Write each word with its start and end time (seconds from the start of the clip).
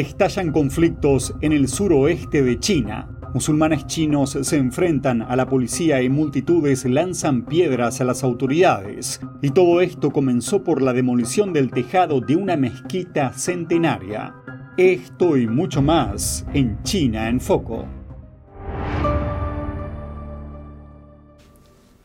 Estallan 0.00 0.52
conflictos 0.52 1.34
en 1.40 1.54
el 1.54 1.68
suroeste 1.68 2.42
de 2.42 2.60
China. 2.60 3.08
Musulmanes 3.32 3.86
chinos 3.86 4.36
se 4.42 4.58
enfrentan 4.58 5.22
a 5.22 5.36
la 5.36 5.46
policía 5.46 6.02
y 6.02 6.10
multitudes 6.10 6.84
lanzan 6.84 7.46
piedras 7.46 8.02
a 8.02 8.04
las 8.04 8.22
autoridades. 8.22 9.22
Y 9.40 9.52
todo 9.52 9.80
esto 9.80 10.10
comenzó 10.10 10.62
por 10.62 10.82
la 10.82 10.92
demolición 10.92 11.54
del 11.54 11.70
tejado 11.70 12.20
de 12.20 12.36
una 12.36 12.58
mezquita 12.58 13.32
centenaria. 13.32 14.34
Esto 14.76 15.38
y 15.38 15.46
mucho 15.46 15.80
más 15.80 16.46
en 16.52 16.82
China 16.82 17.30
en 17.30 17.40
Foco. 17.40 17.86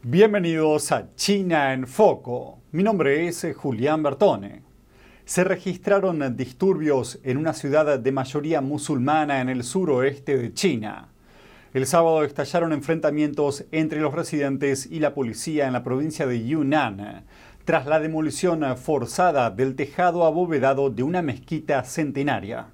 Bienvenidos 0.01 0.93
a 0.93 1.13
China 1.15 1.73
en 1.73 1.85
Foco. 1.85 2.61
Mi 2.71 2.83
nombre 2.83 3.27
es 3.27 3.45
Julián 3.53 4.01
Bertone 4.01 4.70
se 5.31 5.45
registraron 5.45 6.35
disturbios 6.35 7.21
en 7.23 7.37
una 7.37 7.53
ciudad 7.53 7.97
de 7.97 8.11
mayoría 8.11 8.59
musulmana 8.59 9.39
en 9.39 9.47
el 9.47 9.63
suroeste 9.63 10.37
de 10.37 10.53
China. 10.53 11.07
El 11.73 11.85
sábado 11.85 12.25
estallaron 12.25 12.73
enfrentamientos 12.73 13.63
entre 13.71 14.01
los 14.01 14.13
residentes 14.13 14.89
y 14.91 14.99
la 14.99 15.13
policía 15.13 15.67
en 15.67 15.71
la 15.71 15.85
provincia 15.85 16.27
de 16.27 16.45
Yunnan, 16.45 17.23
tras 17.63 17.85
la 17.85 18.01
demolición 18.01 18.75
forzada 18.75 19.49
del 19.51 19.75
tejado 19.75 20.25
abovedado 20.25 20.89
de 20.89 21.03
una 21.03 21.21
mezquita 21.21 21.81
centenaria. 21.85 22.73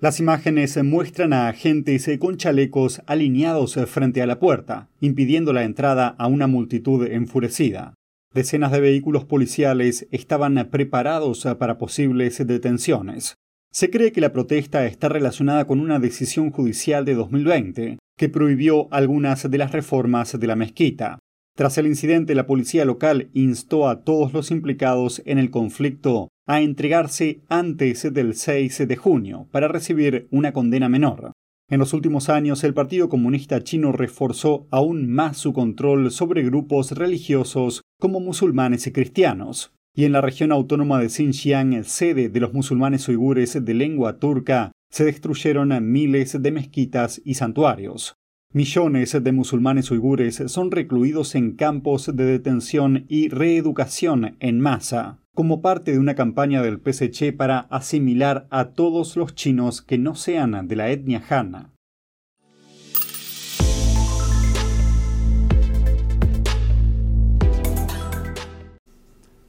Las 0.00 0.20
imágenes 0.20 0.82
muestran 0.82 1.34
a 1.34 1.48
agentes 1.48 2.08
con 2.18 2.38
chalecos 2.38 3.02
alineados 3.04 3.78
frente 3.88 4.22
a 4.22 4.26
la 4.26 4.38
puerta, 4.38 4.88
impidiendo 5.02 5.52
la 5.52 5.64
entrada 5.64 6.14
a 6.16 6.28
una 6.28 6.46
multitud 6.46 7.06
enfurecida. 7.06 7.92
Decenas 8.34 8.72
de 8.72 8.80
vehículos 8.80 9.24
policiales 9.24 10.06
estaban 10.10 10.68
preparados 10.70 11.46
para 11.58 11.78
posibles 11.78 12.46
detenciones. 12.46 13.34
Se 13.72 13.90
cree 13.90 14.12
que 14.12 14.20
la 14.20 14.32
protesta 14.32 14.84
está 14.86 15.08
relacionada 15.08 15.66
con 15.66 15.80
una 15.80 15.98
decisión 15.98 16.50
judicial 16.50 17.04
de 17.04 17.14
2020 17.14 17.98
que 18.18 18.28
prohibió 18.28 18.92
algunas 18.92 19.50
de 19.50 19.58
las 19.58 19.72
reformas 19.72 20.38
de 20.38 20.46
la 20.46 20.56
mezquita. 20.56 21.18
Tras 21.56 21.78
el 21.78 21.86
incidente, 21.86 22.34
la 22.34 22.46
policía 22.46 22.84
local 22.84 23.30
instó 23.32 23.88
a 23.88 24.02
todos 24.04 24.32
los 24.32 24.50
implicados 24.50 25.22
en 25.24 25.38
el 25.38 25.50
conflicto 25.50 26.28
a 26.46 26.60
entregarse 26.60 27.40
antes 27.48 28.12
del 28.12 28.34
6 28.34 28.86
de 28.86 28.96
junio 28.96 29.48
para 29.50 29.68
recibir 29.68 30.28
una 30.30 30.52
condena 30.52 30.88
menor. 30.88 31.32
En 31.70 31.80
los 31.80 31.92
últimos 31.92 32.30
años, 32.30 32.64
el 32.64 32.72
Partido 32.72 33.10
Comunista 33.10 33.62
Chino 33.62 33.92
reforzó 33.92 34.66
aún 34.70 35.06
más 35.06 35.36
su 35.36 35.52
control 35.52 36.10
sobre 36.10 36.42
grupos 36.42 36.92
religiosos 36.92 37.82
como 38.00 38.20
musulmanes 38.20 38.86
y 38.86 38.92
cristianos. 38.92 39.74
Y 39.94 40.04
en 40.04 40.12
la 40.12 40.22
región 40.22 40.50
autónoma 40.50 40.98
de 40.98 41.10
Xinjiang, 41.10 41.84
sede 41.84 42.30
de 42.30 42.40
los 42.40 42.54
musulmanes 42.54 43.06
uigures 43.06 43.62
de 43.62 43.74
lengua 43.74 44.18
turca, 44.18 44.72
se 44.90 45.04
destruyeron 45.04 45.92
miles 45.92 46.40
de 46.40 46.50
mezquitas 46.50 47.20
y 47.22 47.34
santuarios. 47.34 48.17
Millones 48.54 49.14
de 49.22 49.30
musulmanes 49.30 49.90
uigures 49.90 50.42
son 50.46 50.70
recluidos 50.70 51.34
en 51.34 51.54
campos 51.54 52.10
de 52.16 52.24
detención 52.24 53.04
y 53.06 53.28
reeducación 53.28 54.38
en 54.40 54.58
masa 54.58 55.18
como 55.34 55.60
parte 55.60 55.92
de 55.92 55.98
una 55.98 56.14
campaña 56.14 56.62
del 56.62 56.80
PSC 56.80 57.36
para 57.36 57.58
asimilar 57.68 58.46
a 58.48 58.70
todos 58.70 59.18
los 59.18 59.34
chinos 59.34 59.82
que 59.82 59.98
no 59.98 60.14
sean 60.14 60.66
de 60.66 60.76
la 60.76 60.88
etnia 60.88 61.22
Han. 61.28 61.74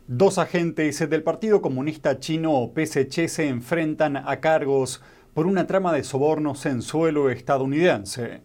Dos 0.08 0.38
agentes 0.38 1.10
del 1.10 1.24
Partido 1.24 1.62
Comunista 1.62 2.20
Chino 2.20 2.52
o 2.52 2.74
PSC 2.74 3.30
se 3.30 3.48
enfrentan 3.48 4.18
a 4.18 4.42
cargos 4.42 5.02
por 5.34 5.48
una 5.48 5.68
trama 5.68 5.94
de 5.94 6.04
sobornos 6.04 6.66
en 6.66 6.82
suelo 6.82 7.30
estadounidense. 7.30 8.42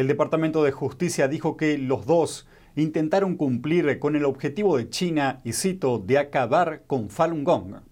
El 0.00 0.08
Departamento 0.08 0.64
de 0.64 0.72
Justicia 0.72 1.28
dijo 1.28 1.58
que 1.58 1.76
los 1.76 2.06
dos 2.06 2.48
intentaron 2.74 3.36
cumplir 3.36 3.98
con 3.98 4.16
el 4.16 4.24
objetivo 4.24 4.78
de 4.78 4.88
China, 4.88 5.42
y 5.44 5.52
cito, 5.52 5.98
de 5.98 6.16
acabar 6.16 6.84
con 6.86 7.10
Falun 7.10 7.44
Gong. 7.44 7.82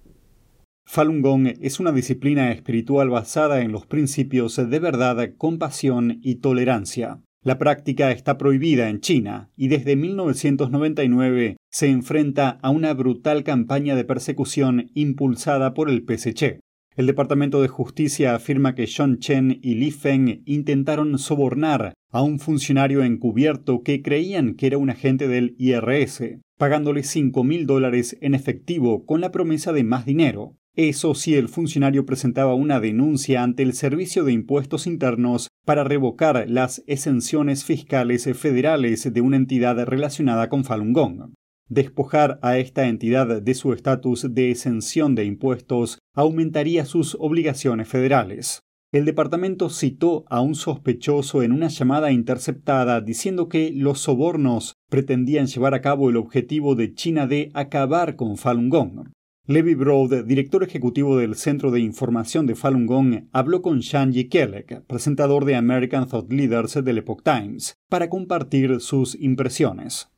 Falun 0.87 1.21
Gong 1.21 1.49
es 1.61 1.81
una 1.81 1.93
disciplina 1.93 2.51
espiritual 2.51 3.11
basada 3.11 3.61
en 3.61 3.73
los 3.73 3.85
principios 3.85 4.57
de 4.57 4.79
verdad, 4.79 5.33
compasión 5.37 6.19
y 6.23 6.37
tolerancia. 6.37 7.21
La 7.45 7.59
práctica 7.59 8.11
está 8.11 8.39
prohibida 8.39 8.89
en 8.89 9.01
China 9.01 9.51
y 9.55 9.69
desde 9.69 9.95
1999 9.95 11.59
se 11.71 11.89
enfrenta 11.91 12.59
a 12.63 12.71
una 12.71 12.95
brutal 12.95 13.45
campaña 13.45 13.95
de 13.97 14.05
persecución 14.05 14.91
impulsada 14.95 15.75
por 15.75 15.91
el 15.91 16.07
PSC. 16.09 16.61
El 16.99 17.07
Departamento 17.07 17.63
de 17.63 17.69
Justicia 17.69 18.35
afirma 18.35 18.75
que 18.75 18.89
John 18.93 19.21
Chen 19.21 19.61
y 19.63 19.77
Li 19.77 19.93
Feng 19.93 20.43
intentaron 20.47 21.17
sobornar 21.21 21.95
a 22.11 22.23
un 22.23 22.41
funcionario 22.41 23.05
encubierto 23.05 23.85
que 23.85 24.03
creían 24.03 24.55
que 24.55 24.67
era 24.67 24.79
un 24.79 24.91
agente 24.91 25.29
del 25.29 25.55
IRS, 25.59 26.41
pagándole 26.59 27.05
5 27.05 27.45
mil 27.45 27.67
dólares 27.67 28.19
en 28.21 28.35
efectivo 28.35 29.07
con 29.07 29.21
la 29.21 29.31
promesa 29.31 29.73
de 29.73 29.85
más 29.85 30.07
dinero. 30.07 30.57
Eso 30.75 31.15
si 31.15 31.37
el 31.37 31.49
funcionario 31.49 32.05
presentaba 32.05 32.55
una 32.55 32.81
denuncia 32.81 33.45
ante 33.45 33.63
el 33.63 33.75
Servicio 33.75 34.25
de 34.25 34.33
Impuestos 34.33 34.89
Internos 34.89 35.47
para 35.65 35.85
revocar 35.85 36.47
las 36.49 36.83
exenciones 36.89 37.65
fiscales 37.65 38.29
federales 38.37 39.13
de 39.13 39.21
una 39.21 39.37
entidad 39.37 39.87
relacionada 39.87 40.49
con 40.49 40.65
Falun 40.65 40.93
Gong. 40.93 41.31
Despojar 41.69 42.39
a 42.41 42.57
esta 42.57 42.89
entidad 42.89 43.43
de 43.43 43.55
su 43.55 43.75
estatus 43.75 44.27
de 44.35 44.51
exención 44.51 45.15
de 45.15 45.27
impuestos 45.27 45.99
aumentaría 46.15 46.87
sus 46.87 47.17
obligaciones 47.21 47.89
federales. 47.89 48.63
El 48.91 49.05
departamento 49.05 49.69
citó 49.69 50.25
a 50.31 50.41
un 50.41 50.55
sospechoso 50.55 51.43
en 51.43 51.53
una 51.53 51.69
llamada 51.69 52.11
interceptada 52.11 53.03
diciendo 53.03 53.51
que 53.51 53.71
los 53.75 54.01
sobornos 54.01 54.77
pretendían 54.89 55.47
llevar 55.47 55.75
a 55.75 55.83
cabo 55.83 56.09
el 56.09 56.17
objetivo 56.17 56.75
de 56.75 56.95
China 56.95 57.27
de 57.27 57.51
acabar 57.53 58.17
con 58.17 58.39
Falun 58.39 58.71
Gong. 58.71 59.11
Levi 59.47 59.75
Broad, 59.75 60.25
director 60.25 60.63
ejecutivo 60.63 61.19
del 61.19 61.35
Centro 61.35 61.71
de 61.71 61.81
Información 61.81 62.47
de 62.47 62.55
Falun 62.55 62.87
Gong, 62.87 63.29
habló 63.33 63.61
con 63.61 63.81
Shanji 63.81 64.29
Kellek, 64.29 64.87
presentador 64.87 65.45
de 65.45 65.57
American 65.57 66.09
Thought 66.09 66.33
Leaders 66.33 66.83
del 66.83 66.99
Epoch 66.99 67.23
Times, 67.23 67.75
para 67.91 68.09
compartir 68.09 68.81
sus 68.81 69.15
impresiones. 69.21 70.09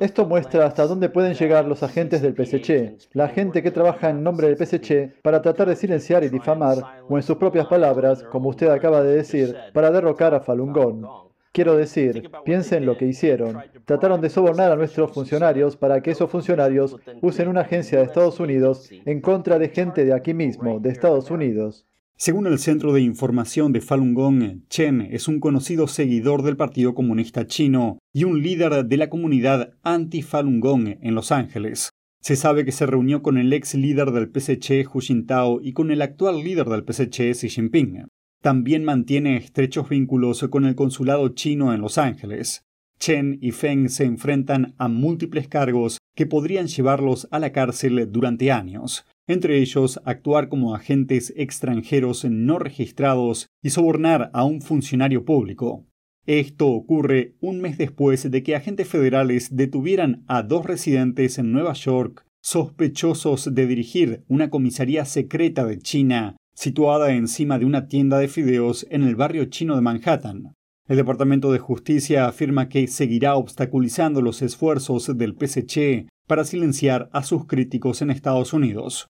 Esto 0.00 0.26
muestra 0.26 0.66
hasta 0.66 0.86
dónde 0.86 1.08
pueden 1.08 1.34
llegar 1.34 1.66
los 1.66 1.82
agentes 1.82 2.22
del 2.22 2.34
PSC, 2.34 2.96
la 3.12 3.28
gente 3.28 3.62
que 3.62 3.70
trabaja 3.70 4.10
en 4.10 4.22
nombre 4.22 4.48
del 4.48 4.56
PSC 4.56 5.14
para 5.22 5.42
tratar 5.42 5.68
de 5.68 5.76
silenciar 5.76 6.24
y 6.24 6.28
difamar, 6.28 7.02
o 7.08 7.16
en 7.16 7.22
sus 7.22 7.36
propias 7.36 7.66
palabras, 7.66 8.22
como 8.24 8.48
usted 8.48 8.68
acaba 8.68 9.02
de 9.02 9.16
decir, 9.16 9.56
para 9.72 9.90
derrocar 9.90 10.34
a 10.34 10.40
Falun 10.40 10.72
Gong. 10.72 11.06
Quiero 11.52 11.76
decir, 11.76 12.32
piensen 12.44 12.84
lo 12.84 12.96
que 12.98 13.06
hicieron. 13.06 13.62
Trataron 13.84 14.20
de 14.20 14.28
sobornar 14.28 14.72
a 14.72 14.76
nuestros 14.76 15.12
funcionarios 15.12 15.76
para 15.76 16.00
que 16.02 16.10
esos 16.10 16.28
funcionarios 16.28 16.96
usen 17.22 17.46
una 17.46 17.60
agencia 17.60 17.98
de 17.98 18.06
Estados 18.06 18.40
Unidos 18.40 18.90
en 19.04 19.20
contra 19.20 19.60
de 19.60 19.68
gente 19.68 20.04
de 20.04 20.14
aquí 20.14 20.34
mismo, 20.34 20.80
de 20.80 20.90
Estados 20.90 21.30
Unidos. 21.30 21.86
Según 22.16 22.46
el 22.46 22.58
Centro 22.60 22.92
de 22.92 23.00
Información 23.00 23.72
de 23.72 23.80
Falun 23.80 24.14
Gong, 24.14 24.68
Chen 24.68 25.00
es 25.00 25.26
un 25.26 25.40
conocido 25.40 25.88
seguidor 25.88 26.42
del 26.42 26.56
Partido 26.56 26.94
Comunista 26.94 27.46
Chino 27.46 27.98
y 28.12 28.22
un 28.22 28.40
líder 28.40 28.86
de 28.86 28.96
la 28.96 29.10
comunidad 29.10 29.74
anti-Falun 29.82 30.60
Gong 30.60 30.98
en 31.00 31.14
Los 31.16 31.32
Ángeles. 31.32 31.90
Se 32.20 32.36
sabe 32.36 32.64
que 32.64 32.72
se 32.72 32.86
reunió 32.86 33.20
con 33.20 33.36
el 33.36 33.52
ex 33.52 33.74
líder 33.74 34.12
del 34.12 34.30
PSC, 34.32 34.86
Hu 34.86 35.00
Jintao, 35.00 35.60
y 35.60 35.72
con 35.72 35.90
el 35.90 36.00
actual 36.02 36.42
líder 36.42 36.68
del 36.68 36.84
PSC, 36.84 37.32
Xi 37.34 37.48
Jinping. 37.48 38.06
También 38.40 38.84
mantiene 38.84 39.36
estrechos 39.36 39.88
vínculos 39.88 40.46
con 40.48 40.64
el 40.66 40.76
consulado 40.76 41.28
chino 41.30 41.74
en 41.74 41.80
Los 41.80 41.98
Ángeles. 41.98 42.62
Chen 43.00 43.38
y 43.42 43.50
Feng 43.50 43.88
se 43.88 44.04
enfrentan 44.04 44.74
a 44.78 44.88
múltiples 44.88 45.48
cargos 45.48 45.98
que 46.14 46.26
podrían 46.26 46.68
llevarlos 46.68 47.26
a 47.32 47.40
la 47.40 47.52
cárcel 47.52 48.10
durante 48.10 48.52
años, 48.52 49.04
entre 49.26 49.58
ellos 49.58 50.00
actuar 50.04 50.48
como 50.48 50.74
agentes 50.74 51.32
extranjeros 51.36 52.24
no 52.24 52.58
registrados 52.58 53.48
y 53.62 53.70
sobornar 53.70 54.30
a 54.32 54.44
un 54.44 54.60
funcionario 54.60 55.24
público. 55.24 55.86
Esto 56.26 56.68
ocurre 56.68 57.34
un 57.40 57.60
mes 57.60 57.76
después 57.76 58.30
de 58.30 58.42
que 58.42 58.56
agentes 58.56 58.88
federales 58.88 59.54
detuvieran 59.54 60.24
a 60.26 60.42
dos 60.42 60.64
residentes 60.64 61.38
en 61.38 61.52
Nueva 61.52 61.74
York 61.74 62.24
sospechosos 62.42 63.54
de 63.54 63.66
dirigir 63.66 64.24
una 64.28 64.50
comisaría 64.50 65.04
secreta 65.04 65.64
de 65.64 65.78
China 65.78 66.36
situada 66.54 67.12
encima 67.12 67.58
de 67.58 67.64
una 67.64 67.88
tienda 67.88 68.18
de 68.18 68.28
fideos 68.28 68.86
en 68.90 69.02
el 69.02 69.16
barrio 69.16 69.46
chino 69.46 69.74
de 69.74 69.82
Manhattan. 69.82 70.54
El 70.86 70.96
Departamento 70.96 71.50
de 71.50 71.58
Justicia 71.58 72.26
afirma 72.26 72.68
que 72.68 72.86
seguirá 72.86 73.36
obstaculizando 73.36 74.22
los 74.22 74.42
esfuerzos 74.42 75.16
del 75.16 75.34
PSC 75.34 76.06
para 76.26 76.44
silenciar 76.44 77.08
a 77.12 77.22
sus 77.22 77.46
críticos 77.46 78.02
en 78.02 78.10
Estados 78.10 78.52
Unidos. 78.52 79.08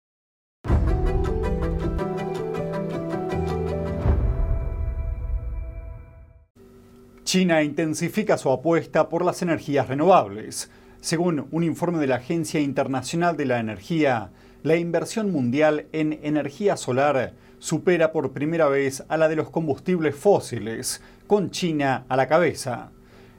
China 7.31 7.63
intensifica 7.63 8.37
su 8.37 8.51
apuesta 8.51 9.09
por 9.09 9.25
las 9.25 9.41
energías 9.41 9.87
renovables. 9.87 10.69
Según 11.01 11.47
un 11.53 11.63
informe 11.63 12.01
de 12.01 12.09
la 12.09 12.17
Agencia 12.17 12.59
Internacional 12.59 13.37
de 13.37 13.45
la 13.45 13.61
Energía, 13.61 14.33
la 14.65 14.75
inversión 14.75 15.31
mundial 15.31 15.87
en 15.93 16.19
energía 16.25 16.77
solar 16.77 17.35
supera 17.61 18.11
por 18.11 18.33
primera 18.33 18.67
vez 18.67 19.05
a 19.09 19.17
la 19.17 19.29
de 19.29 19.37
los 19.37 19.49
combustibles 19.49 20.17
fósiles, 20.17 21.03
con 21.29 21.53
China 21.53 22.05
a 22.09 22.17
la 22.17 22.27
cabeza. 22.27 22.91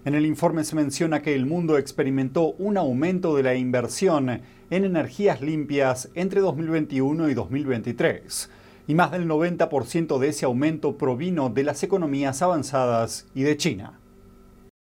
En 0.05 0.15
el 0.15 0.25
informe 0.25 0.63
se 0.63 0.77
menciona 0.77 1.21
que 1.21 1.35
el 1.35 1.45
mundo 1.45 1.77
experimentó 1.77 2.53
un 2.59 2.77
aumento 2.77 3.35
de 3.35 3.44
la 3.44 3.55
inversión 3.55 4.29
en 4.69 4.85
energías 4.85 5.41
limpias 5.41 6.07
entre 6.15 6.39
2021 6.39 7.29
y 7.29 7.33
2023, 7.33 8.49
y 8.91 8.93
más 8.93 9.09
del 9.09 9.25
90% 9.25 10.19
de 10.19 10.27
ese 10.27 10.43
aumento 10.43 10.97
provino 10.97 11.49
de 11.49 11.63
las 11.63 11.81
economías 11.81 12.41
avanzadas 12.41 13.25
y 13.33 13.43
de 13.43 13.55
China. 13.55 14.01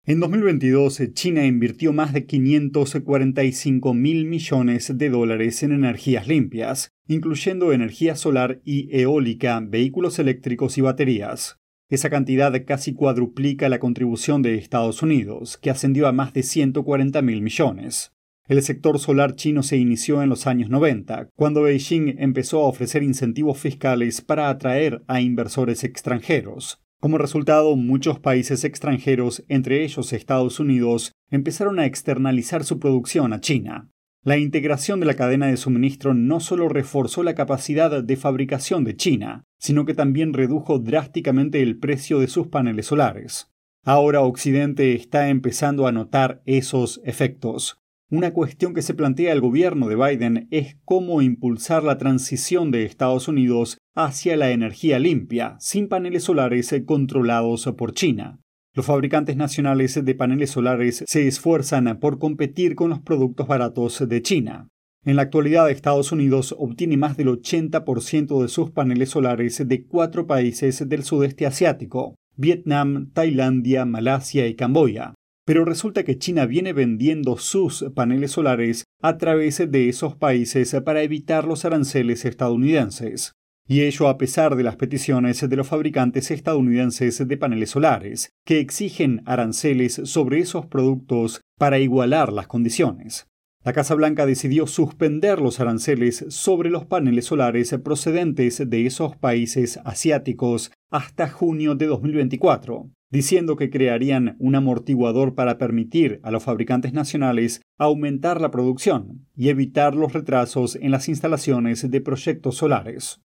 En 0.06 0.18
2022, 0.18 1.02
China 1.12 1.44
invirtió 1.44 1.92
más 1.92 2.14
de 2.14 2.24
545 2.24 3.92
mil 3.92 4.24
millones 4.24 4.96
de 4.96 5.10
dólares 5.10 5.62
en 5.62 5.72
energías 5.72 6.26
limpias, 6.26 6.88
incluyendo 7.06 7.74
energía 7.74 8.16
solar 8.16 8.62
y 8.64 8.88
eólica, 8.98 9.60
vehículos 9.62 10.18
eléctricos 10.18 10.78
y 10.78 10.80
baterías. 10.80 11.58
Esa 11.90 12.08
cantidad 12.08 12.54
casi 12.64 12.94
cuadruplica 12.94 13.68
la 13.68 13.78
contribución 13.78 14.40
de 14.40 14.54
Estados 14.54 15.02
Unidos, 15.02 15.58
que 15.58 15.68
ascendió 15.68 16.08
a 16.08 16.12
más 16.12 16.32
de 16.32 16.44
140 16.44 17.20
mil 17.20 17.42
millones. 17.42 18.14
El 18.48 18.62
sector 18.62 18.98
solar 18.98 19.34
chino 19.34 19.62
se 19.62 19.76
inició 19.76 20.22
en 20.22 20.30
los 20.30 20.46
años 20.46 20.70
90, 20.70 21.28
cuando 21.36 21.62
Beijing 21.64 22.14
empezó 22.18 22.60
a 22.60 22.68
ofrecer 22.68 23.02
incentivos 23.02 23.58
fiscales 23.58 24.22
para 24.22 24.48
atraer 24.48 25.02
a 25.06 25.20
inversores 25.20 25.84
extranjeros. 25.84 26.80
Como 26.98 27.18
resultado, 27.18 27.76
muchos 27.76 28.20
países 28.20 28.64
extranjeros, 28.64 29.44
entre 29.48 29.84
ellos 29.84 30.14
Estados 30.14 30.60
Unidos, 30.60 31.12
empezaron 31.30 31.78
a 31.78 31.84
externalizar 31.84 32.64
su 32.64 32.78
producción 32.78 33.34
a 33.34 33.40
China. 33.42 33.90
La 34.24 34.38
integración 34.38 34.98
de 34.98 35.06
la 35.06 35.14
cadena 35.14 35.48
de 35.48 35.58
suministro 35.58 36.14
no 36.14 36.40
solo 36.40 36.70
reforzó 36.70 37.22
la 37.22 37.34
capacidad 37.34 38.02
de 38.02 38.16
fabricación 38.16 38.82
de 38.82 38.96
China, 38.96 39.44
sino 39.58 39.84
que 39.84 39.92
también 39.92 40.32
redujo 40.32 40.78
drásticamente 40.78 41.60
el 41.60 41.78
precio 41.78 42.18
de 42.18 42.28
sus 42.28 42.46
paneles 42.46 42.86
solares. 42.86 43.52
Ahora 43.84 44.22
Occidente 44.22 44.94
está 44.94 45.28
empezando 45.28 45.86
a 45.86 45.92
notar 45.92 46.42
esos 46.46 47.02
efectos. 47.04 47.77
Una 48.10 48.32
cuestión 48.32 48.72
que 48.72 48.80
se 48.80 48.94
plantea 48.94 49.34
el 49.34 49.42
gobierno 49.42 49.86
de 49.86 49.94
Biden 49.94 50.48
es 50.50 50.78
cómo 50.86 51.20
impulsar 51.20 51.84
la 51.84 51.98
transición 51.98 52.70
de 52.70 52.86
Estados 52.86 53.28
Unidos 53.28 53.76
hacia 53.94 54.34
la 54.38 54.50
energía 54.50 54.98
limpia, 54.98 55.56
sin 55.60 55.88
paneles 55.88 56.24
solares 56.24 56.74
controlados 56.86 57.70
por 57.76 57.92
China. 57.92 58.40
Los 58.72 58.86
fabricantes 58.86 59.36
nacionales 59.36 60.02
de 60.02 60.14
paneles 60.14 60.52
solares 60.52 61.04
se 61.06 61.28
esfuerzan 61.28 61.98
por 62.00 62.18
competir 62.18 62.76
con 62.76 62.88
los 62.88 63.00
productos 63.00 63.46
baratos 63.46 64.02
de 64.08 64.22
China. 64.22 64.68
En 65.04 65.16
la 65.16 65.22
actualidad, 65.22 65.68
Estados 65.68 66.10
Unidos 66.10 66.54
obtiene 66.58 66.96
más 66.96 67.14
del 67.18 67.28
80% 67.28 68.40
de 68.40 68.48
sus 68.48 68.70
paneles 68.70 69.10
solares 69.10 69.68
de 69.68 69.84
cuatro 69.84 70.26
países 70.26 70.88
del 70.88 71.02
sudeste 71.02 71.44
asiático, 71.44 72.14
Vietnam, 72.36 73.10
Tailandia, 73.12 73.84
Malasia 73.84 74.46
y 74.46 74.54
Camboya 74.54 75.12
pero 75.48 75.64
resulta 75.64 76.02
que 76.02 76.18
China 76.18 76.44
viene 76.44 76.74
vendiendo 76.74 77.38
sus 77.38 77.82
paneles 77.94 78.32
solares 78.32 78.84
a 79.00 79.16
través 79.16 79.56
de 79.56 79.88
esos 79.88 80.14
países 80.14 80.76
para 80.84 81.00
evitar 81.00 81.46
los 81.46 81.64
aranceles 81.64 82.26
estadounidenses. 82.26 83.32
Y 83.66 83.80
ello 83.80 84.08
a 84.08 84.18
pesar 84.18 84.56
de 84.56 84.62
las 84.62 84.76
peticiones 84.76 85.48
de 85.48 85.56
los 85.56 85.66
fabricantes 85.66 86.30
estadounidenses 86.30 87.26
de 87.26 87.36
paneles 87.38 87.70
solares, 87.70 88.28
que 88.44 88.60
exigen 88.60 89.22
aranceles 89.24 90.02
sobre 90.04 90.40
esos 90.40 90.66
productos 90.66 91.40
para 91.58 91.78
igualar 91.78 92.30
las 92.30 92.46
condiciones. 92.46 93.26
La 93.64 93.72
Casa 93.72 93.94
Blanca 93.94 94.26
decidió 94.26 94.66
suspender 94.66 95.40
los 95.40 95.60
aranceles 95.60 96.26
sobre 96.28 96.68
los 96.68 96.84
paneles 96.84 97.24
solares 97.24 97.74
procedentes 97.82 98.68
de 98.68 98.84
esos 98.84 99.16
países 99.16 99.80
asiáticos 99.86 100.72
hasta 100.90 101.26
junio 101.26 101.74
de 101.74 101.86
2024 101.86 102.90
diciendo 103.10 103.56
que 103.56 103.70
crearían 103.70 104.36
un 104.38 104.54
amortiguador 104.54 105.34
para 105.34 105.58
permitir 105.58 106.20
a 106.22 106.30
los 106.30 106.42
fabricantes 106.42 106.92
nacionales 106.92 107.62
aumentar 107.78 108.40
la 108.40 108.50
producción 108.50 109.26
y 109.34 109.48
evitar 109.48 109.94
los 109.94 110.12
retrasos 110.12 110.76
en 110.76 110.90
las 110.90 111.08
instalaciones 111.08 111.90
de 111.90 112.00
proyectos 112.00 112.56
solares. 112.56 113.20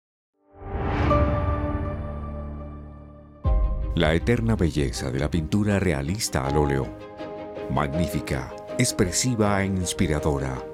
La 3.94 4.12
eterna 4.12 4.56
belleza 4.56 5.12
de 5.12 5.20
la 5.20 5.30
pintura 5.30 5.78
realista 5.78 6.44
al 6.46 6.56
óleo. 6.56 6.88
Magnífica, 7.70 8.52
expresiva 8.76 9.62
e 9.62 9.66
inspiradora. 9.66 10.73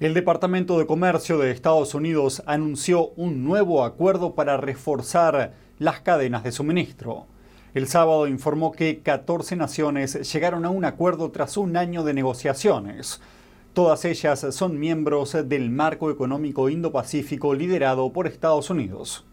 El 0.00 0.14
Departamento 0.14 0.78
de 0.78 0.86
Comercio 0.86 1.38
de 1.38 1.50
Estados 1.50 1.92
Unidos 1.92 2.40
anunció 2.46 3.08
un 3.16 3.42
nuevo 3.42 3.82
acuerdo 3.82 4.36
para 4.36 4.56
reforzar 4.56 5.54
las 5.80 6.02
cadenas 6.02 6.44
de 6.44 6.52
suministro. 6.52 7.26
El 7.74 7.88
sábado 7.88 8.28
informó 8.28 8.70
que 8.70 9.00
14 9.00 9.56
naciones 9.56 10.32
llegaron 10.32 10.64
a 10.64 10.70
un 10.70 10.84
acuerdo 10.84 11.32
tras 11.32 11.56
un 11.56 11.76
año 11.76 12.04
de 12.04 12.14
negociaciones. 12.14 13.20
Todas 13.72 14.04
ellas 14.04 14.46
son 14.50 14.78
miembros 14.78 15.36
del 15.48 15.68
marco 15.70 16.12
económico 16.12 16.68
Indo-Pacífico 16.68 17.52
liderado 17.54 18.12
por 18.12 18.28
Estados 18.28 18.70
Unidos. 18.70 19.26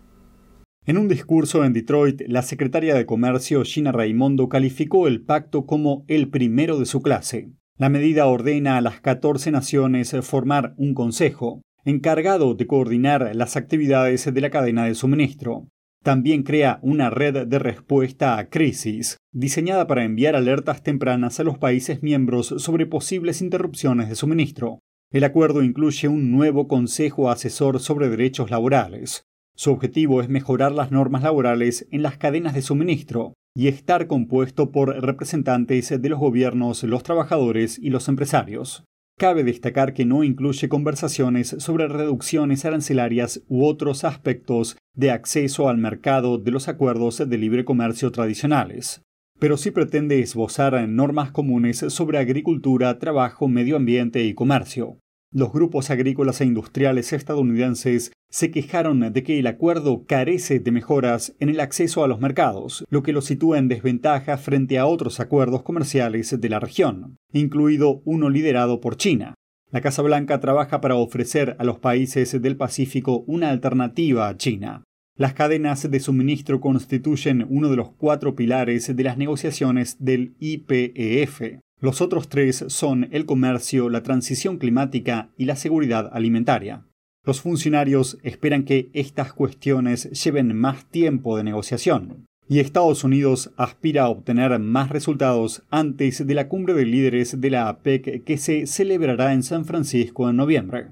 En 0.88 0.98
un 0.98 1.08
discurso 1.08 1.64
en 1.64 1.74
Detroit, 1.74 2.24
la 2.28 2.42
secretaria 2.42 2.96
de 2.96 3.06
Comercio 3.06 3.64
Gina 3.64 3.92
Raimondo 3.92 4.50
calificó 4.50 5.08
el 5.08 5.22
pacto 5.22 5.68
como 5.68 6.06
el 6.08 6.28
primero 6.30 6.80
de 6.80 6.88
su 6.88 7.04
clase. 7.04 7.52
La 7.78 7.90
medida 7.90 8.28
ordena 8.28 8.78
a 8.78 8.82
las 8.82 9.02
14 9.02 9.52
naciones 9.52 10.16
formar 10.22 10.74
un 10.78 10.94
consejo, 10.94 11.62
encargado 11.84 12.56
de 12.56 12.68
coordinar 12.68 13.36
las 13.36 13.58
actividades 13.58 14.34
de 14.34 14.40
la 14.40 14.50
cadena 14.50 14.86
de 14.86 14.96
suministro. 14.96 15.68
También 16.02 16.44
crea 16.44 16.80
una 16.84 17.10
red 17.10 17.46
de 17.46 17.60
respuesta 17.60 18.38
a 18.38 18.48
crisis, 18.48 19.18
diseñada 19.34 19.88
para 19.88 20.06
enviar 20.06 20.38
alertas 20.38 20.84
tempranas 20.84 21.42
a 21.42 21.44
los 21.44 21.58
países 21.58 22.02
miembros 22.02 22.48
sobre 22.60 22.86
posibles 22.86 23.42
interrupciones 23.42 24.08
de 24.08 24.16
suministro. 24.16 24.80
El 25.12 25.26
acuerdo 25.26 25.62
incluye 25.62 26.08
un 26.08 26.32
nuevo 26.32 26.70
Consejo 26.70 27.30
Asesor 27.30 27.82
sobre 27.82 28.08
Derechos 28.08 28.52
Laborales. 28.52 29.26
Su 29.54 29.72
objetivo 29.72 30.22
es 30.22 30.30
mejorar 30.30 30.72
las 30.72 30.92
normas 30.92 31.24
laborales 31.24 31.88
en 31.92 32.04
las 32.04 32.18
cadenas 32.18 32.54
de 32.54 32.62
suministro, 32.62 33.34
y 33.56 33.70
estar 33.70 34.08
compuesto 34.08 34.72
por 34.72 34.90
representantes 35.02 36.02
de 36.02 36.10
los 36.10 36.20
gobiernos, 36.20 36.84
los 36.84 37.04
trabajadores 37.04 37.80
y 37.80 37.90
los 37.90 38.10
empresarios. 38.10 38.84
Cabe 39.18 39.46
destacar 39.46 39.94
que 39.94 40.04
no 40.04 40.26
incluye 40.26 40.68
conversaciones 40.68 41.56
sobre 41.60 41.88
reducciones 41.88 42.66
arancelarias 42.66 43.42
u 43.48 43.66
otros 43.66 44.04
aspectos 44.04 44.78
de 44.94 45.12
acceso 45.12 45.70
al 45.70 45.78
mercado 45.78 46.38
de 46.38 46.52
los 46.52 46.68
acuerdos 46.68 47.24
de 47.26 47.38
libre 47.38 47.64
comercio 47.64 48.12
tradicionales, 48.12 49.02
pero 49.40 49.56
sí 49.56 49.72
pretende 49.72 50.20
esbozar 50.20 50.88
normas 50.90 51.32
comunes 51.32 51.78
sobre 51.78 52.18
agricultura, 52.18 53.00
trabajo, 53.00 53.48
medio 53.48 53.78
ambiente 53.78 54.26
y 54.26 54.34
comercio. 54.34 54.98
Los 55.36 55.52
grupos 55.52 55.90
agrícolas 55.90 56.40
e 56.40 56.46
industriales 56.46 57.12
estadounidenses 57.12 58.14
se 58.32 58.52
quejaron 58.52 59.12
de 59.12 59.22
que 59.22 59.38
el 59.38 59.48
acuerdo 59.48 60.06
carece 60.08 60.62
de 60.62 60.72
mejoras 60.72 61.36
en 61.42 61.50
el 61.50 61.60
acceso 61.60 62.06
a 62.06 62.08
los 62.08 62.22
mercados, 62.22 62.86
lo 62.90 63.04
que 63.04 63.12
lo 63.12 63.20
sitúa 63.20 63.58
en 63.58 63.68
desventaja 63.68 64.38
frente 64.38 64.80
a 64.80 64.86
otros 64.86 65.20
acuerdos 65.20 65.62
comerciales 65.62 66.40
de 66.40 66.48
la 66.48 66.62
región, 66.62 67.18
incluido 67.34 68.02
uno 68.06 68.30
liderado 68.30 68.80
por 68.80 68.96
China. 68.96 69.34
La 69.72 69.82
Casa 69.82 70.02
Blanca 70.04 70.40
trabaja 70.40 70.80
para 70.80 70.96
ofrecer 70.96 71.58
a 71.60 71.66
los 71.66 71.80
países 71.80 72.42
del 72.42 72.56
Pacífico 72.56 73.26
una 73.28 73.50
alternativa 73.50 74.30
a 74.30 74.38
China. 74.38 74.86
Las 75.18 75.34
cadenas 75.34 75.92
de 75.92 76.00
suministro 76.00 76.62
constituyen 76.62 77.46
uno 77.50 77.70
de 77.70 77.76
los 77.76 77.92
cuatro 77.92 78.36
pilares 78.36 78.96
de 78.96 79.04
las 79.04 79.18
negociaciones 79.18 79.98
del 80.00 80.38
IPEF, 80.40 81.60
los 81.82 82.02
otros 82.02 82.30
tres 82.30 82.64
son 82.70 83.10
el 83.12 83.26
comercio, 83.26 83.90
la 83.90 84.02
transición 84.02 84.58
climática 84.58 85.30
y 85.38 85.46
la 85.46 85.56
seguridad 85.56 86.10
alimentaria. 86.14 86.86
Los 87.26 87.42
funcionarios 87.42 88.18
esperan 88.24 88.64
que 88.64 88.90
estas 88.94 89.34
cuestiones 89.34 90.10
lleven 90.24 90.56
más 90.56 90.86
tiempo 90.86 91.36
de 91.36 91.44
negociación, 91.44 92.26
y 92.48 92.60
Estados 92.60 93.04
Unidos 93.04 93.52
aspira 93.58 94.04
a 94.04 94.10
obtener 94.10 94.58
más 94.60 94.90
resultados 94.90 95.64
antes 95.70 96.26
de 96.26 96.34
la 96.34 96.48
cumbre 96.48 96.76
de 96.76 96.86
líderes 96.86 97.42
de 97.42 97.50
la 97.50 97.68
APEC 97.68 98.24
que 98.24 98.38
se 98.38 98.68
celebrará 98.68 99.34
en 99.34 99.44
San 99.44 99.66
Francisco 99.66 100.30
en 100.30 100.36
noviembre. 100.38 100.88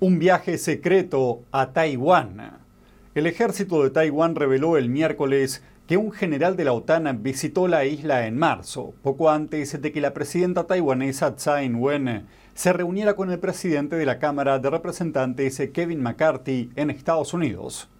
Un 0.00 0.18
viaje 0.18 0.58
secreto 0.58 1.44
a 1.50 1.72
Taiwán. 1.72 2.58
El 3.14 3.26
ejército 3.26 3.84
de 3.84 3.90
Taiwán 3.90 4.34
reveló 4.34 4.76
el 4.76 4.88
miércoles 4.90 5.62
que 5.86 5.96
un 5.96 6.12
general 6.12 6.56
de 6.56 6.64
la 6.64 6.72
OTAN 6.72 7.22
visitó 7.22 7.68
la 7.68 7.84
isla 7.84 8.26
en 8.26 8.38
marzo, 8.38 8.94
poco 9.02 9.30
antes 9.30 9.80
de 9.80 9.92
que 9.92 10.00
la 10.00 10.14
presidenta 10.14 10.66
taiwanesa 10.66 11.36
Tsai 11.36 11.66
Ing-wen 11.66 12.26
se 12.54 12.72
reuniera 12.72 13.14
con 13.14 13.30
el 13.30 13.38
presidente 13.38 13.96
de 13.96 14.06
la 14.06 14.18
Cámara 14.18 14.58
de 14.58 14.70
Representantes 14.70 15.60
Kevin 15.72 16.02
McCarthy 16.02 16.70
en 16.76 16.90
Estados 16.90 17.34
Unidos. 17.34 17.90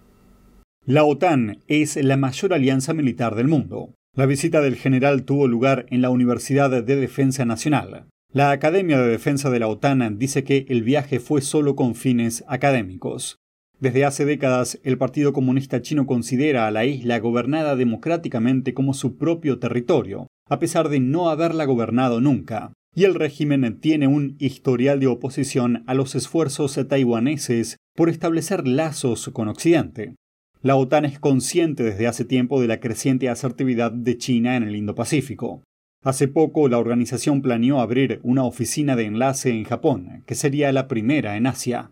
La 0.85 1.03
OTAN 1.03 1.59
es 1.67 1.95
la 1.97 2.17
mayor 2.17 2.53
alianza 2.53 2.93
militar 2.93 3.35
del 3.35 3.47
mundo. 3.47 3.93
La 4.15 4.25
visita 4.25 4.61
del 4.61 4.75
general 4.75 5.23
tuvo 5.23 5.47
lugar 5.47 5.85
en 5.89 6.01
la 6.01 6.09
Universidad 6.09 6.69
de 6.69 6.95
Defensa 6.95 7.43
Nacional. 7.45 8.07
La 8.31 8.51
Academia 8.51 8.99
de 8.99 9.09
Defensa 9.09 9.49
de 9.49 9.59
la 9.59 9.67
OTAN 9.67 10.17
dice 10.17 10.43
que 10.43 10.65
el 10.69 10.83
viaje 10.83 11.19
fue 11.19 11.41
solo 11.41 11.75
con 11.75 11.95
fines 11.95 12.43
académicos. 12.47 13.37
Desde 13.79 14.05
hace 14.05 14.25
décadas, 14.25 14.79
el 14.83 14.97
Partido 14.97 15.33
Comunista 15.33 15.81
Chino 15.81 16.05
considera 16.05 16.65
a 16.65 16.71
la 16.71 16.85
isla 16.85 17.19
gobernada 17.19 17.75
democráticamente 17.75 18.73
como 18.73 18.93
su 18.93 19.17
propio 19.17 19.59
territorio, 19.59 20.27
a 20.49 20.59
pesar 20.59 20.89
de 20.89 20.99
no 20.99 21.29
haberla 21.29 21.65
gobernado 21.65 22.21
nunca. 22.21 22.71
Y 22.95 23.03
el 23.03 23.13
régimen 23.13 23.79
tiene 23.81 24.07
un 24.07 24.37
historial 24.39 25.01
de 25.01 25.07
oposición 25.07 25.83
a 25.87 25.93
los 25.93 26.15
esfuerzos 26.15 26.79
taiwaneses 26.87 27.75
por 27.93 28.09
establecer 28.09 28.65
lazos 28.65 29.29
con 29.33 29.49
Occidente. 29.49 30.15
La 30.61 30.77
OTAN 30.77 31.03
es 31.03 31.19
consciente 31.19 31.83
desde 31.83 32.07
hace 32.07 32.23
tiempo 32.23 32.61
de 32.61 32.67
la 32.67 32.79
creciente 32.79 33.27
asertividad 33.29 33.91
de 33.91 34.17
China 34.17 34.55
en 34.55 34.63
el 34.63 34.75
Indo-Pacífico. 34.77 35.61
Hace 36.03 36.27
poco 36.27 36.69
la 36.69 36.77
organización 36.77 37.41
planeó 37.41 37.81
abrir 37.81 38.19
una 38.23 38.43
oficina 38.45 38.95
de 38.95 39.05
enlace 39.05 39.49
en 39.49 39.65
Japón, 39.65 40.23
que 40.25 40.35
sería 40.35 40.71
la 40.71 40.87
primera 40.87 41.35
en 41.35 41.47
Asia. 41.47 41.91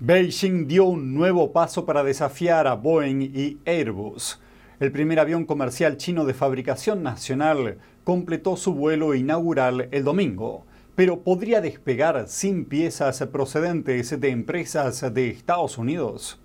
Beijing 0.00 0.68
dio 0.68 0.84
un 0.84 1.12
nuevo 1.12 1.50
paso 1.50 1.84
para 1.84 2.04
desafiar 2.04 2.68
a 2.68 2.74
Boeing 2.74 3.20
y 3.20 3.58
Airbus. 3.66 4.40
El 4.78 4.92
primer 4.92 5.18
avión 5.18 5.44
comercial 5.44 5.96
chino 5.96 6.24
de 6.24 6.34
fabricación 6.34 7.02
nacional 7.02 7.78
completó 8.04 8.56
su 8.56 8.74
vuelo 8.74 9.16
inaugural 9.16 9.88
el 9.90 10.04
domingo, 10.04 10.66
pero 10.94 11.24
podría 11.24 11.60
despegar 11.60 12.28
sin 12.28 12.66
piezas 12.66 13.26
procedentes 13.32 14.20
de 14.20 14.28
empresas 14.28 15.12
de 15.12 15.30
Estados 15.30 15.78
Unidos. 15.78 16.40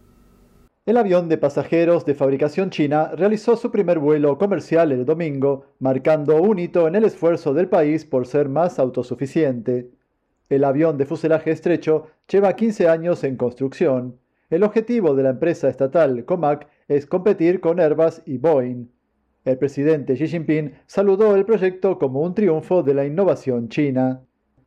El 0.87 0.97
avión 0.97 1.29
de 1.29 1.37
pasajeros 1.37 2.07
de 2.07 2.15
fabricación 2.15 2.71
china 2.71 3.11
realizó 3.13 3.55
su 3.55 3.69
primer 3.69 3.99
vuelo 3.99 4.39
comercial 4.39 4.91
el 4.91 5.05
domingo, 5.05 5.67
marcando 5.77 6.41
un 6.41 6.57
hito 6.57 6.87
en 6.87 6.95
el 6.95 7.03
esfuerzo 7.03 7.53
del 7.53 7.69
país 7.69 8.03
por 8.03 8.25
ser 8.25 8.49
más 8.49 8.79
autosuficiente. 8.79 9.91
El 10.49 10.63
avión 10.63 10.97
de 10.97 11.05
fuselaje 11.05 11.51
estrecho 11.51 12.07
lleva 12.27 12.55
15 12.55 12.87
años 12.87 13.23
en 13.23 13.37
construcción. 13.37 14.19
El 14.49 14.63
objetivo 14.63 15.15
de 15.15 15.23
la 15.23 15.29
empresa 15.31 15.69
estatal 15.69 16.25
Comac 16.25 16.67
es 16.87 17.05
competir 17.05 17.59
con 17.59 17.79
Airbus 17.79 18.21
y 18.25 18.37
Boeing. 18.37 18.87
El 19.45 19.57
presidente 19.57 20.13
Xi 20.15 20.27
Jinping 20.27 20.73
saludó 20.85 21.35
el 21.35 21.45
proyecto 21.45 21.97
como 21.97 22.21
un 22.21 22.33
triunfo 22.33 22.83
de 22.83 22.93
la 22.93 23.05
innovación 23.05 23.67
china. 23.69 24.21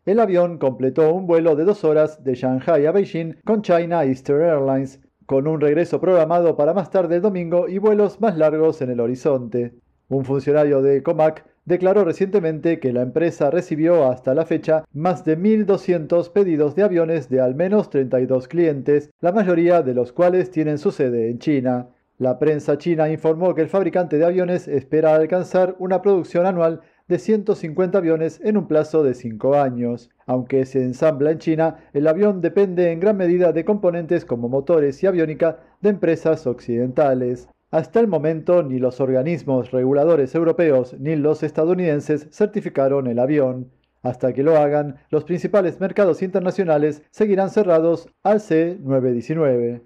El 0.05 0.21
avión 0.21 0.59
completó 0.59 1.13
un 1.15 1.27
vuelo 1.27 1.57
de 1.57 1.65
dos 1.65 1.83
horas 1.85 2.23
de 2.23 2.35
Shanghai 2.35 2.87
a 2.87 2.93
Beijing 2.93 3.37
con 3.45 3.63
China 3.63 4.05
Eastern 4.05 4.43
Airlines, 4.43 5.01
con 5.25 5.47
un 5.47 5.61
regreso 5.61 6.01
programado 6.01 6.57
para 6.57 6.75
más 6.75 6.91
tarde 6.91 7.17
el 7.17 7.23
domingo 7.23 7.69
y 7.69 7.79
vuelos 7.79 8.21
más 8.21 8.37
largos 8.37 8.83
en 8.83 8.91
el 8.91 9.01
horizonte. 9.01 9.75
Un 10.09 10.25
funcionario 10.25 10.83
de 10.83 11.03
Comac 11.03 11.45
declaró 11.67 12.05
recientemente 12.05 12.81
que 12.81 12.93
la 12.93 13.03
empresa 13.03 13.51
recibió 13.51 14.11
hasta 14.11 14.35
la 14.35 14.47
fecha 14.47 14.85
más 14.95 15.25
de 15.25 15.39
1.200 15.39 16.33
pedidos 16.33 16.75
de 16.75 16.85
aviones 16.85 17.29
de 17.29 17.41
al 17.41 17.55
menos 17.55 17.91
32 17.91 18.49
clientes, 18.49 19.11
la 19.21 19.33
mayoría 19.33 19.83
de 19.83 19.93
los 19.93 20.13
cuales 20.13 20.51
tienen 20.51 20.79
su 20.79 20.93
sede 20.93 21.29
en 21.29 21.39
China. 21.39 21.89
La 22.19 22.39
prensa 22.39 22.79
china 22.79 23.11
informó 23.11 23.55
que 23.55 23.61
el 23.61 23.69
fabricante 23.69 24.17
de 24.17 24.25
aviones 24.25 24.69
espera 24.69 25.15
alcanzar 25.15 25.77
una 25.79 26.01
producción 26.01 26.47
anual 26.47 26.81
de 27.09 27.19
150 27.19 27.99
aviones 27.99 28.41
en 28.43 28.57
un 28.57 28.67
plazo 28.69 29.03
de 29.03 29.13
5 29.13 29.57
años. 29.57 30.09
Aunque 30.25 30.65
se 30.65 30.83
ensambla 30.83 31.31
en 31.31 31.39
China, 31.39 31.77
el 31.93 32.07
avión 32.07 32.41
depende 32.41 32.91
en 32.91 33.01
gran 33.01 33.19
medida 33.19 33.53
de 33.53 33.65
componentes 33.65 34.25
como 34.25 34.49
motores 34.49 35.03
y 35.03 35.07
aviónica 35.07 35.59
de 35.83 35.91
empresas 35.91 36.47
occidentales. 36.47 37.49
Hasta 37.77 38.01
el 38.01 38.09
momento 38.09 38.63
ni 38.63 38.79
los 38.79 39.03
organismos 39.03 39.71
reguladores 39.71 40.35
europeos 40.35 40.97
ni 40.99 41.15
los 41.15 41.43
estadounidenses 41.43 42.27
certificaron 42.33 43.07
el 43.07 43.19
avión. 43.19 43.71
Hasta 44.03 44.33
que 44.33 44.43
lo 44.43 44.57
hagan, 44.57 44.97
los 45.11 45.25
principales 45.25 45.79
mercados 45.79 46.23
internacionales 46.23 47.03
seguirán 47.11 47.51
cerrados 47.51 48.09
al 48.23 48.41
C-919. 48.41 49.83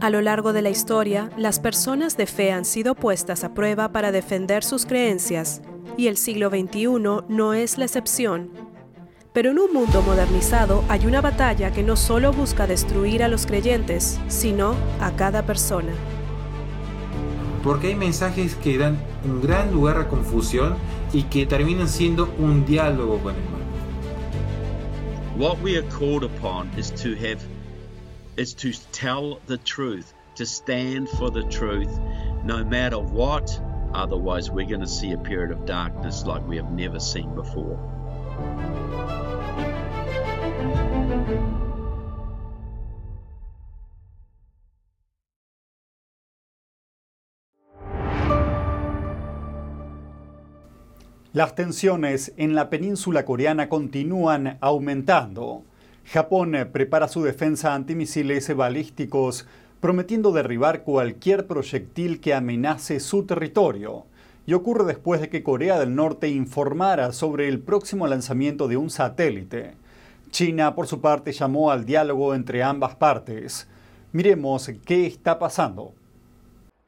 A 0.00 0.08
lo 0.08 0.22
largo 0.22 0.54
de 0.54 0.62
la 0.62 0.70
historia, 0.70 1.28
las 1.36 1.60
personas 1.60 2.16
de 2.16 2.24
fe 2.24 2.52
han 2.52 2.64
sido 2.64 2.94
puestas 2.94 3.44
a 3.44 3.52
prueba 3.52 3.92
para 3.92 4.10
defender 4.10 4.64
sus 4.64 4.86
creencias, 4.86 5.60
y 5.98 6.06
el 6.06 6.16
siglo 6.16 6.48
XXI 6.48 6.86
no 7.28 7.52
es 7.52 7.76
la 7.76 7.84
excepción. 7.84 8.52
Pero 9.36 9.50
en 9.50 9.58
un 9.58 9.70
mundo 9.70 10.00
modernizado 10.00 10.82
hay 10.88 11.04
una 11.04 11.20
batalla 11.20 11.70
que 11.70 11.82
no 11.82 11.94
solo 11.96 12.32
busca 12.32 12.66
destruir 12.66 13.22
a 13.22 13.28
los 13.28 13.44
creyentes, 13.44 14.18
sino 14.28 14.74
a 14.98 15.10
cada 15.14 15.42
persona. 15.42 15.92
Porque 17.62 17.88
hay 17.88 17.96
mensajes 17.96 18.54
que 18.54 18.78
dan 18.78 18.96
un 19.26 19.42
gran 19.42 19.70
lugar 19.74 19.98
a 19.98 20.08
confusión 20.08 20.76
y 21.12 21.24
que 21.24 21.44
terminan 21.44 21.86
siendo 21.86 22.34
un 22.38 22.64
diálogo 22.64 23.18
con 23.18 23.34
el 23.34 23.42
mal. 23.42 23.60
What 25.36 25.60
we 25.62 25.76
are 25.76 25.86
called 25.90 26.24
upon 26.24 26.70
is 26.78 26.90
to 26.92 27.10
have 27.16 27.44
is 28.38 28.54
to 28.54 28.70
tell 28.92 29.38
the 29.48 29.58
truth, 29.58 30.14
to 30.36 30.46
stand 30.46 31.10
for 31.10 31.30
the 31.30 31.42
truth 31.50 31.90
no 32.42 32.64
matter 32.64 32.96
what. 32.96 33.60
Otherwise, 33.92 34.50
we're 34.50 34.66
going 34.66 34.80
to 34.80 34.86
see 34.86 35.12
a 35.12 35.18
period 35.18 35.50
of 35.50 35.66
darkness 35.66 36.24
like 36.24 36.42
we 36.48 36.56
have 36.56 36.72
never 36.72 36.98
seen 36.98 37.34
before. 37.34 37.78
Las 51.36 51.54
tensiones 51.54 52.32
en 52.38 52.54
la 52.54 52.70
península 52.70 53.26
coreana 53.26 53.68
continúan 53.68 54.56
aumentando. 54.62 55.64
Japón 56.06 56.56
prepara 56.72 57.08
su 57.08 57.22
defensa 57.22 57.74
antimisiles 57.74 58.56
balísticos, 58.56 59.46
prometiendo 59.80 60.32
derribar 60.32 60.82
cualquier 60.82 61.46
proyectil 61.46 62.22
que 62.22 62.32
amenace 62.32 63.00
su 63.00 63.26
territorio. 63.26 64.06
Y 64.46 64.54
ocurre 64.54 64.84
después 64.84 65.20
de 65.20 65.28
que 65.28 65.42
Corea 65.42 65.78
del 65.78 65.94
Norte 65.94 66.28
informara 66.28 67.12
sobre 67.12 67.48
el 67.48 67.60
próximo 67.60 68.06
lanzamiento 68.06 68.68
de 68.68 68.76
un 68.76 68.90
satélite. 68.90 69.74
China, 70.30 70.74
por 70.74 70.86
su 70.86 71.00
parte, 71.00 71.32
llamó 71.32 71.70
al 71.70 71.84
diálogo 71.84 72.34
entre 72.34 72.62
ambas 72.62 72.94
partes. 72.94 73.68
Miremos 74.12 74.70
qué 74.84 75.06
está 75.06 75.38
pasando. 75.38 75.92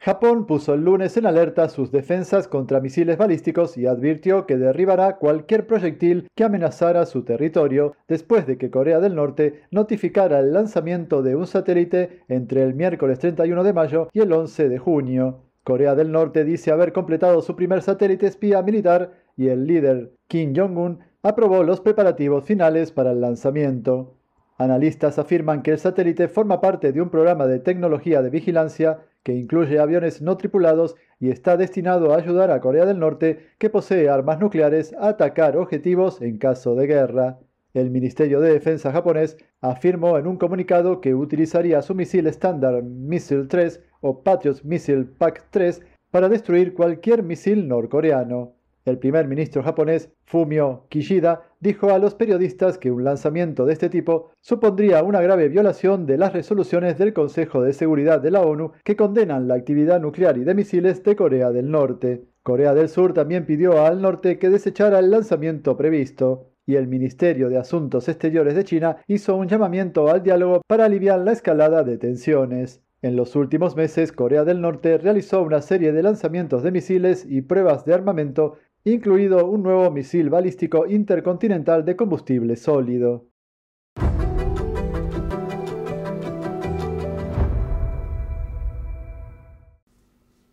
Japón 0.01 0.47
puso 0.47 0.75
el 0.75 0.85
lunes 0.85 1.17
en 1.17 1.27
alerta 1.27 1.69
sus 1.69 1.91
defensas 1.91 2.47
contra 2.47 2.81
misiles 2.81 3.19
balísticos 3.19 3.77
y 3.77 3.87
advirtió 3.87 4.47
que 4.47 4.57
derribará 4.57 5.17
cualquier 5.17 5.67
proyectil 5.67 6.29
que 6.37 6.45
amenazara 6.45 7.05
su 7.05 7.25
territorio 7.25 7.97
después 8.07 8.47
de 8.47 8.59
que 8.59 8.71
Corea 8.71 9.01
del 9.01 9.17
Norte 9.17 9.65
notificara 9.73 10.39
el 10.39 10.53
lanzamiento 10.53 11.23
de 11.23 11.35
un 11.35 11.49
satélite 11.49 12.23
entre 12.29 12.63
el 12.63 12.75
miércoles 12.75 13.19
31 13.19 13.65
de 13.65 13.73
mayo 13.73 14.09
y 14.13 14.21
el 14.21 14.33
11 14.33 14.69
de 14.69 14.79
junio. 14.79 15.48
Corea 15.65 15.95
del 15.95 16.13
Norte 16.13 16.45
dice 16.45 16.71
haber 16.71 16.93
completado 16.93 17.43
su 17.43 17.57
primer 17.57 17.83
satélite 17.83 18.27
espía 18.27 18.63
militar 18.63 19.13
y 19.37 19.49
el 19.49 19.67
líder 19.67 20.13
Kim 20.27 20.55
Jong-un 20.57 21.01
aprobó 21.23 21.63
los 21.63 21.81
preparativos 21.81 22.45
finales 22.45 22.93
para 22.93 23.13
el 23.13 23.21
lanzamiento. 23.21 24.15
Analistas 24.57 25.19
afirman 25.19 25.63
que 25.63 25.71
el 25.71 25.79
satélite 25.79 26.27
forma 26.27 26.61
parte 26.61 26.93
de 26.93 27.01
un 27.01 27.11
programa 27.11 27.47
de 27.47 27.61
tecnología 27.61 28.23
de 28.23 28.31
vigilancia 28.31 28.99
que 29.23 29.35
incluye 29.35 29.79
aviones 29.79 30.23
no 30.23 30.37
tripulados 30.37 30.97
y 31.21 31.31
está 31.31 31.57
destinado 31.57 32.13
a 32.13 32.17
ayudar 32.17 32.51
a 32.51 32.61
Corea 32.61 32.87
del 32.87 32.99
Norte, 32.99 33.51
que 33.59 33.71
posee 33.71 34.09
armas 34.09 34.41
nucleares, 34.41 34.95
a 34.95 35.09
atacar 35.09 35.57
objetivos 35.57 36.23
en 36.23 36.39
caso 36.39 36.75
de 36.75 36.87
guerra. 36.87 37.39
El 37.75 37.91
Ministerio 37.91 38.41
de 38.41 38.53
Defensa 38.53 38.91
japonés 38.91 39.37
afirmó 39.61 40.19
en 40.19 40.27
un 40.27 40.39
comunicado 40.39 41.01
que 41.01 41.15
utilizaría 41.15 41.83
su 41.83 41.95
misil 41.95 42.27
estándar 42.27 42.83
Missile 42.83 43.45
3 43.45 43.81
o 44.01 44.23
Patriot 44.23 44.63
Missile 44.65 45.05
Pack 45.05 45.47
3 45.51 45.83
para 46.11 46.29
destruir 46.29 46.75
cualquier 46.75 47.23
misil 47.23 47.69
norcoreano. 47.69 48.55
El 48.85 48.99
primer 48.99 49.29
ministro 49.29 49.63
japonés, 49.63 50.11
Fumio 50.25 50.87
Kishida, 50.89 51.43
dijo 51.61 51.91
a 51.91 51.99
los 51.99 52.15
periodistas 52.15 52.79
que 52.79 52.91
un 52.91 53.05
lanzamiento 53.05 53.67
de 53.67 53.75
este 53.75 53.91
tipo 53.91 54.31
supondría 54.41 55.03
una 55.03 55.21
grave 55.21 55.49
violación 55.49 56.07
de 56.07 56.17
las 56.17 56.33
resoluciones 56.33 56.97
del 56.97 57.13
Consejo 57.13 57.61
de 57.61 57.75
Seguridad 57.75 58.21
de 58.21 58.31
la 58.31 58.41
ONU 58.41 58.73
que 58.85 58.97
condenan 58.97 59.47
la 59.47 59.57
actividad 59.57 60.01
nuclear 60.01 60.39
y 60.39 60.45
de 60.45 60.55
misiles 60.55 61.03
de 61.03 61.17
Corea 61.17 61.51
del 61.51 61.71
Norte. 61.71 62.25
Corea 62.43 62.73
del 62.73 62.89
Sur 62.89 63.13
también 63.13 63.45
pidió 63.45 63.85
al 63.85 64.01
norte 64.01 64.39
que 64.39 64.49
desechara 64.49 65.01
el 65.01 65.11
lanzamiento 65.11 65.77
previsto 65.77 66.47
y 66.65 66.77
el 66.77 66.87
Ministerio 66.87 67.51
de 67.51 67.59
Asuntos 67.59 68.09
Exteriores 68.09 68.55
de 68.55 68.65
China 68.65 68.97
hizo 69.07 69.37
un 69.37 69.49
llamamiento 69.49 70.09
al 70.09 70.23
diálogo 70.23 70.63
para 70.67 70.87
aliviar 70.87 71.19
la 71.19 71.33
escalada 71.33 71.83
de 71.83 71.99
tensiones. 71.99 72.83
En 73.01 73.15
los 73.15 73.37
últimos 73.37 73.77
meses, 73.77 74.11
Corea 74.11 74.43
del 74.43 74.61
Norte 74.61 74.99
realizó 74.99 75.43
una 75.43 75.63
serie 75.63 75.93
de 75.93 76.03
lanzamientos 76.03 76.65
de 76.65 76.73
misiles 76.73 77.25
y 77.29 77.43
pruebas 77.43 77.85
de 77.85 77.95
armamento, 77.95 78.59
incluido 78.83 79.47
un 79.47 79.63
nuevo 79.63 79.89
misil 79.93 80.31
balístico 80.31 80.85
intercontinental 80.85 81.85
de 81.85 81.95
combustible 81.95 82.57
sólido. 82.57 83.29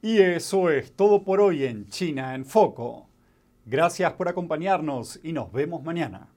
Y 0.03 0.19
eso 0.19 0.69
es 0.69 0.95
todo 0.95 1.23
por 1.23 1.41
hoy 1.41 1.63
en 1.63 1.87
China 1.87 2.35
en 2.35 2.45
Foco. 2.45 3.09
Gracias 3.65 4.13
por 4.13 4.27
acompañarnos 4.27 5.19
y 5.23 5.33
nos 5.33 5.51
vemos 5.51 5.83
mañana. 5.83 6.34